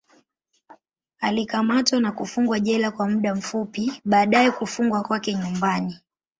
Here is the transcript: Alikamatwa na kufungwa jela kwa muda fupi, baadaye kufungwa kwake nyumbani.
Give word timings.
Alikamatwa 1.19 1.99
na 1.99 2.11
kufungwa 2.11 2.59
jela 2.59 2.91
kwa 2.91 3.09
muda 3.09 3.35
fupi, 3.35 4.01
baadaye 4.05 4.51
kufungwa 4.51 5.01
kwake 5.03 5.33
nyumbani. 5.33 5.97